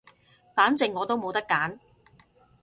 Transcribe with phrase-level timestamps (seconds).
[0.55, 1.77] 反正我都冇得揀